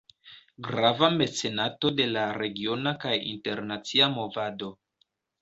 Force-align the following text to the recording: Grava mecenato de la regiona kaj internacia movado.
Grava 0.67 1.09
mecenato 1.17 1.91
de 1.99 2.07
la 2.15 2.23
regiona 2.39 2.95
kaj 3.05 3.13
internacia 3.35 4.09
movado. 4.19 4.73